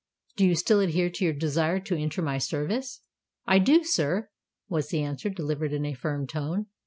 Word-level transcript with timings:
Do 0.35 0.47
you 0.47 0.55
still 0.55 0.79
adhere 0.79 1.11
to 1.11 1.23
your 1.23 1.33
desire 1.35 1.79
to 1.81 1.95
enter 1.95 2.23
my 2.23 2.39
service?" 2.39 3.01
"I 3.45 3.59
do, 3.59 3.83
sir," 3.83 4.31
was 4.67 4.89
the 4.89 5.03
answer, 5.03 5.29
delivered 5.29 5.73
in 5.73 5.85
a 5.85 5.93
firm 5.93 6.25
tone. 6.25 6.65